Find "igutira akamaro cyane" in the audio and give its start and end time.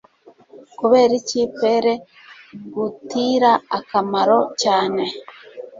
2.65-5.03